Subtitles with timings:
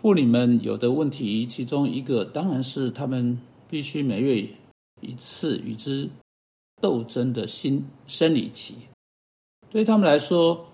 [0.00, 3.36] 妇女们有的问题，其中一个当然是她们
[3.68, 4.48] 必须每月
[5.00, 6.08] 一次与之
[6.80, 8.76] 斗争的心生理期。
[9.68, 10.64] 对他们来说，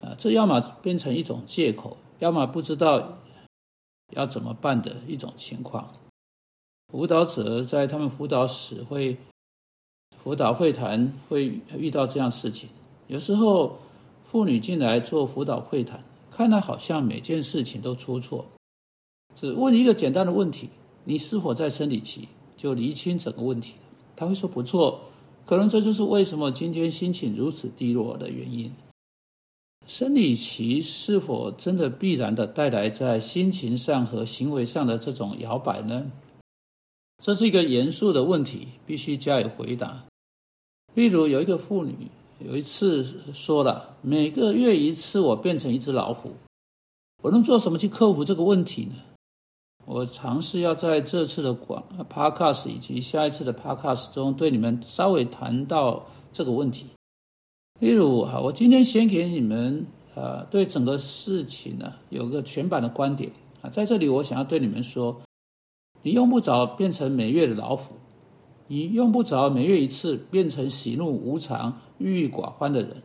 [0.00, 3.18] 啊，这要么变成一种借口，要么不知道
[4.10, 5.94] 要怎么办的一种情况。
[6.88, 9.16] 辅导者在他们辅导时会
[10.18, 12.68] 辅导会谈会遇到这样事情。
[13.06, 13.78] 有时候
[14.24, 18.44] 妇女进来做辅导会谈，看来好像每件事情都出错。
[19.36, 20.70] 只问一个简单的问题：
[21.04, 22.26] 你是否在生理期？
[22.56, 23.74] 就厘清整个问题。
[24.16, 25.02] 他会说不错，
[25.44, 28.72] 可能这就是为什么今天心情如此低落的原因。
[29.86, 36.10] 生理期是否真的必然的带来在心情上和行为上的这种摇摆呢？
[37.22, 40.06] 这是一个严肃的问题，必须加以回答。
[40.94, 42.08] 例如，有一个妇女
[42.40, 46.32] 有一次说了：“每个月一次，我变成一只老虎，
[47.22, 48.94] 我能做什么去克服这个问题呢？”
[49.86, 56.86] 我尝试要在这次的广 podcast 以及下一次的 podcast 中，对你们稍微谈到这个问题。
[57.78, 63.30] 例如，哈，我今天先给你们，呃，对整个事情呢有个全版的观点
[63.62, 65.22] 啊，在这里我想要对你们说，
[66.02, 67.94] 你用不着变成每月的老虎，
[68.66, 73.04] 你用不着每月一次变成喜怒无常、郁郁寡欢的人。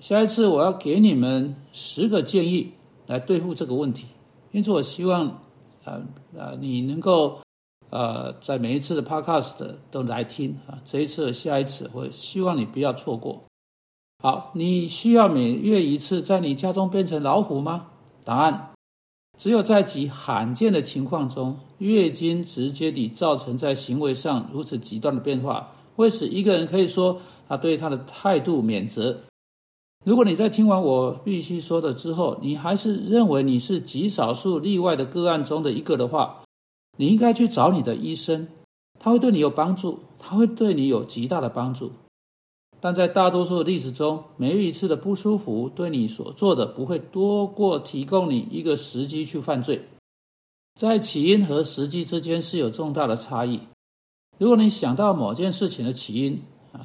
[0.00, 2.72] 下一次我要给你们十个建议
[3.06, 4.08] 来对付这个问题，
[4.50, 5.45] 因此我希望。
[5.86, 6.02] 啊
[6.36, 6.52] 啊！
[6.60, 7.38] 你能够
[7.88, 13.44] 呃，在每一次的 podcast 都来听啊，这一次、下一次，我希望你不要错过。
[14.22, 17.86] 好，你需要每月一次在你家中变成老虎吗？
[18.24, 18.72] 答案：
[19.38, 29.20] 只有在极罕见的情况中，月经直接地造成在行为上如此极端的变化，会使一个人可以说他对他的态度免责。
[30.06, 36.44] 如果你在听完我必须说的之后，你还是认为你是极少数例外的个案中的一个的话，
[36.96, 38.46] 你应该去找你的医生，
[39.00, 41.90] 他会对你有帮助，他会对你有极大的帮助。
[42.78, 49.88] 但在大多数的例子中，每一次的不舒服对你所做的不会多过提供你一个时机去犯罪。
[50.76, 53.58] 在起因和时机之间是有重大的差异。
[54.38, 56.40] 如果你想到某件事情的起因，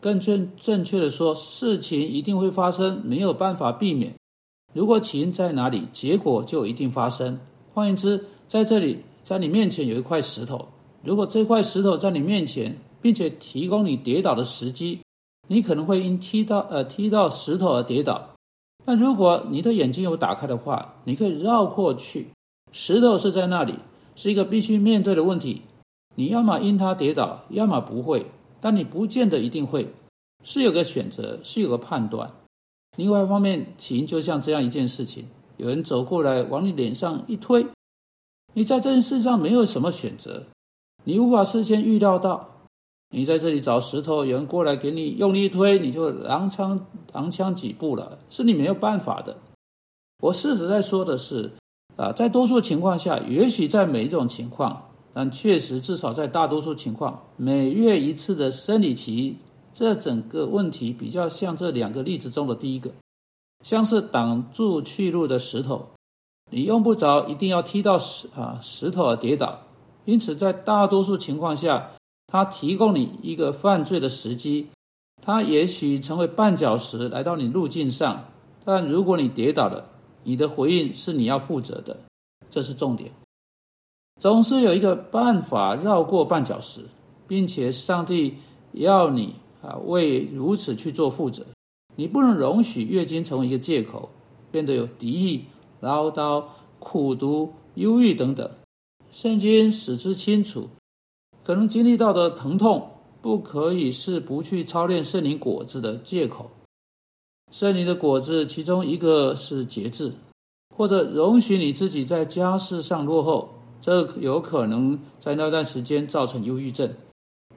[0.00, 4.14] 更正正确的说，事情一定会发生，没有办法避免。
[4.72, 7.38] 如果起因在哪里，结果就一定发生。
[7.72, 10.68] 换言之，在这里，在你面前有一块石头，
[11.02, 15.00] 如果这块石头在你面前，并且提供你跌倒的时机，
[15.48, 18.30] 你可能会因踢到呃踢到石头而跌倒。
[18.84, 22.28] 但如果你的眼睛有打开的话，你可以绕过去，
[22.70, 23.74] 石头是在那里，
[24.14, 25.62] 是一个必须面对的问题。
[26.14, 28.26] 你要么因它跌倒，要么不会。
[28.66, 29.94] 但你不见得一定会，
[30.42, 32.28] 是有个选择，是有个判断。
[32.96, 37.64] 另外一方面，起因就像这样一件事情：有人走过来往你脸上一推，
[38.54, 40.46] 你在这件事上没有什么选择，
[41.04, 42.64] 你无法事先预料到。
[43.10, 46.76] 你在这里找石头，有人过来给你用力一推，你就踉跄
[47.12, 49.38] 踉跄几步了，是你没有办法的。
[50.18, 51.52] 我事实在说的是，
[51.94, 54.88] 啊，在多数情况下，也许在每一种情况。
[55.18, 59.36] 但确实，至少在大多数情况，每月一次的生理期，
[59.72, 62.90] 这整个问题比较像这两个例子中的第一个，
[63.64, 65.88] 像是挡住去路的石头，
[66.50, 69.58] 你用不着一定要踢到石啊石头而跌倒。
[70.04, 71.92] 因此，在大多数情况下，
[72.26, 74.66] 它提供你一个犯罪的时机，
[75.22, 78.22] 它也许成为绊脚石来到你路径上。
[78.66, 79.88] 但如果你跌倒了，
[80.24, 81.96] 你的回应是你要负责的，
[82.50, 83.10] 这是重点。
[84.18, 86.80] 总是有一个办法绕过绊脚石，
[87.28, 88.34] 并且上帝
[88.72, 91.44] 要你啊为如此去做负责。
[91.96, 94.08] 你不能容许月经成为一个借口，
[94.50, 95.44] 变得有敌意、
[95.80, 96.44] 唠叨、
[96.78, 98.50] 苦读、忧郁等等。
[99.12, 100.68] 圣经使之清楚，
[101.44, 102.90] 可能经历到的疼痛，
[103.20, 106.50] 不可以是不去操练圣灵果子的借口。
[107.52, 110.12] 圣灵的果子，其中一个是节制，
[110.74, 113.50] 或者容许你自己在家事上落后。
[113.80, 116.92] 这有可能在那段时间造成忧郁症，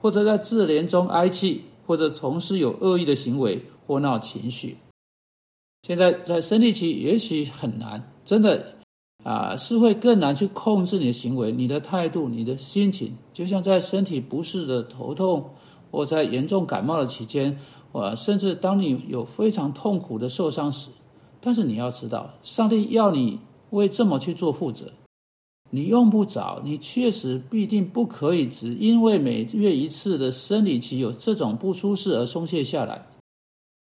[0.00, 4.76] 或者在自怜中哀泣，或者从事有恶意的行为或闹情绪。
[5.82, 8.76] 现在在生理期也许很难，真的
[9.24, 13.16] 啊，是会更难去控制你的行为、你的态度、你的心情。
[13.32, 15.50] 就像在身体不适的头痛，
[15.90, 17.58] 或在严重感冒的期间，
[17.92, 20.90] 或甚至当你有非常痛苦的受伤时，
[21.40, 23.40] 但是你要知道，上帝要你
[23.70, 24.92] 为这么去做负责。
[25.70, 33.06] 你用不着，你确实必定不可以只因为每月一次的生理期有这种不舒适而松懈下来。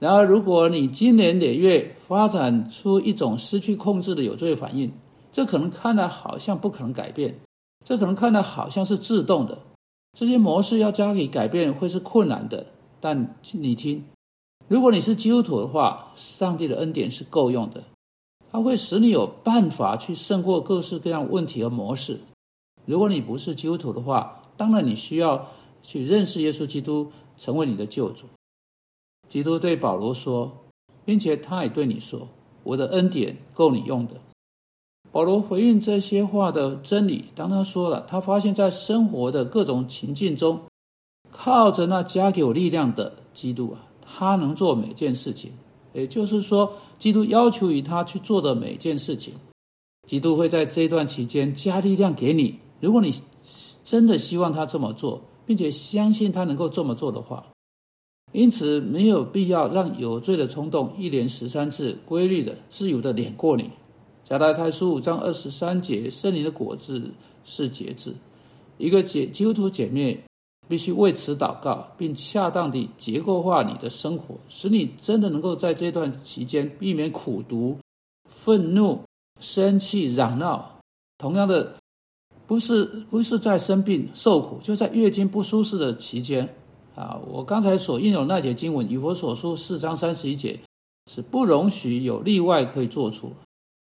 [0.00, 4.92] 然而，如果你今年累月发展出一种失去控制的有罪反应，
[5.32, 7.38] 这可能看来好像不可能改变，
[7.84, 9.58] 这可能看来好像是自动的，
[10.18, 12.66] 这些模式要加以改变会是困难的。
[13.00, 14.04] 但你听，
[14.68, 17.84] 如果你是基督徒的话，上帝的恩典是够用的，
[18.50, 22.20] 它会使你有办法去胜过各式各样问题和模式。
[22.84, 25.48] 如果你不是基督徒的话，当然你需要
[25.82, 28.26] 去认识耶稣基督，成为你的救主。
[29.28, 30.50] 基督对保罗说，
[31.04, 32.28] 并且他也对你说
[32.62, 34.14] ：“我的恩典够你用的。”
[35.10, 40.60] 保罗回应这些话的真理，当他说了，他发现在生活的各种情境中，
[41.30, 45.52] 靠着那加给我力量的基督啊，他能做每件事情。
[45.96, 49.32] 也就是说，基督要求于他去做的每件事情，
[50.06, 52.58] 基督会在这段期间加力量给你。
[52.80, 53.10] 如果你
[53.82, 57.46] 真的希望他这么做，并且相信他能够这么做的话，
[58.32, 63.70] 因此没有必要让有罪的冲动一连十三次规律的、自由的碾过你。
[64.22, 67.12] 加拉太书五章二十三节，圣灵的果子
[67.44, 68.14] 是节制。
[68.76, 70.20] 一个姐基督徒姐妹
[70.68, 77.78] 必须为此祷告，并恰当地结构化你的生活，使你真的能够在这段期间避免苦读、
[78.28, 79.00] 愤怒、
[79.40, 80.80] 生气、嚷闹。
[81.18, 81.74] 同样的，
[82.46, 86.54] 不是不是在生病受苦，就在月经不舒适的期间
[86.94, 87.18] 啊！
[87.28, 90.60] 我刚才所应用那节经文，以佛所书四章三十一节，
[91.10, 93.32] 是不容许有例外可以做出。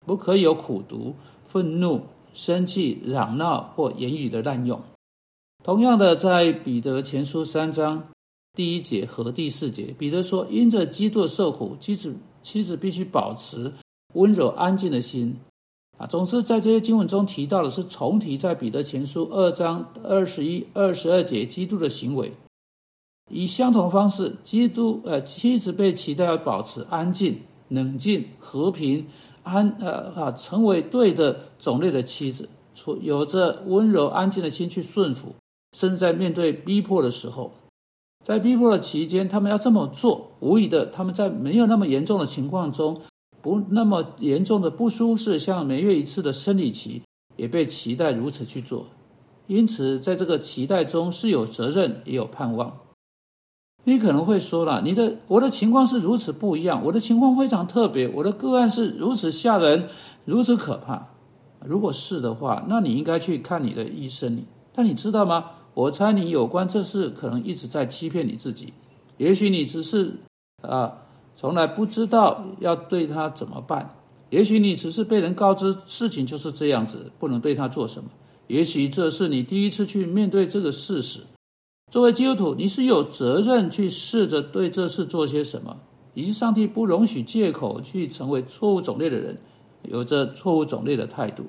[0.07, 1.15] 不可以有苦读、
[1.47, 2.03] 愤怒、
[2.35, 4.79] 生气、嚷闹或言语的滥用。
[5.65, 8.11] 同样的，在彼得前书三章
[8.53, 13.73] 第一节和第四节，彼得说：“因着基督受苦，妻子妻子必须保持
[14.13, 15.35] 温柔安静的心。”
[15.97, 22.31] 啊，总之，在这些经文中提到的是重提在彼得前书二章二十一、二十二节基督的行为。
[23.31, 29.07] 以相同方式，基督呃妻子被期待要保持安静、冷静、和平。
[29.45, 35.35] 安呃啊，成为对的种类的妻子，出有着温柔安静的心去顺服，
[35.75, 37.53] 甚至在面对逼迫的时候，
[38.25, 43.03] 在逼迫的期间，他们要这么做，无疑的，他们在没有那么严重的情况中，
[43.43, 47.03] 不那么严重的不舒适，像每月一次的生理期，
[47.37, 48.87] 也被期待如此去做。
[49.49, 52.79] 因此，在这个期待中是有责任，也有盼望。
[53.83, 59.89] 你可能会说了，你的我的情况是如此不一样，我的情况非常特别，我的个案是如此吓人，
[60.25, 61.09] 如此可怕。
[61.61, 64.45] 如果是的话，那你应该去看你的医生。
[64.73, 65.51] 但你知道吗？
[65.75, 68.73] 我猜你有关这事可能一直在欺骗你自己。
[69.17, 70.15] 也许你只是
[70.63, 71.03] 啊，
[71.35, 73.97] 从来不知道要对他怎么办。
[74.31, 78.11] 也许你只是被人告知事情就是这样子，不能对他做什么。
[78.47, 81.21] 也许这是你第一次去面对这个事实。
[81.93, 85.77] 作为基督徒，你是有责任去试着对这事做些什么，
[86.15, 89.39] 以及上帝不容许借口去成为错误种类的人，
[89.83, 91.45] 有着错误种类的态度。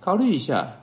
[0.00, 0.82] 考虑一下，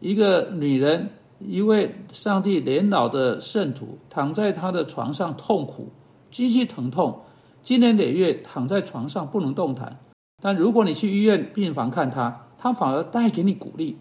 [0.00, 1.10] 一个女人，
[1.46, 5.88] 一位上帝年老的圣徒，躺在他的床上痛苦，
[6.30, 7.20] 极其疼痛，
[7.62, 10.00] 经年累月躺在床上不能动弹。
[10.42, 13.98] 但如果你去医院病房看他，他反而带给你鼓励。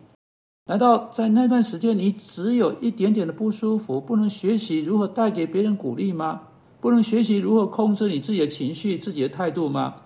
[0.66, 6.44] 难道在那段时间，你只有一点点的不舒服，不能学习如何带给别人鼓励吗？
[6.80, 10.04] 不能学习如何控制你自己的情绪、自己的态度吗？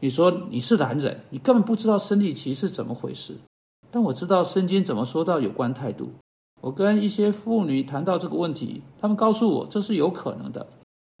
[0.00, 3.34] 你说你是男人，你根本不知道生理期是怎么回事。
[3.90, 6.10] 但我知道圣经怎么说到有关态度。
[6.64, 10.66] 我跟一些妇女谈到这个问题，他们告诉我这是有可能的。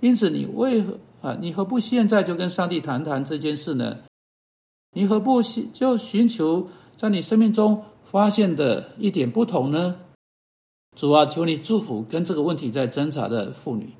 [0.00, 1.36] 因此，你为何啊？
[1.38, 3.98] 你何不现在就跟上帝谈谈这件事呢？
[4.92, 7.82] 你何不就寻求在你生命中？
[8.02, 9.96] 发现的一点不同呢？
[10.96, 13.92] 主啊，求你祝福跟这个问题在挣扎的妇女，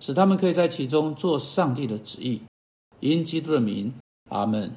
[0.00, 2.42] 使他们可以在其中做上帝的旨意。
[3.00, 3.94] 因基督的名，
[4.28, 4.70] 阿门。